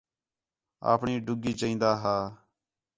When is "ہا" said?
2.01-2.15